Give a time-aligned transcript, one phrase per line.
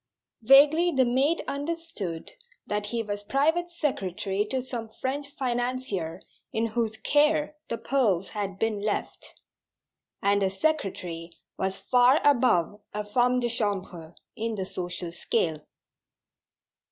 [0.41, 2.31] Vaguely the maid understood
[2.65, 8.57] that he was private secretary to some French financier in whose "care" the pearls had
[8.57, 9.39] been left;
[10.19, 15.59] and a secretary was far above a femme de chambre in the social scale.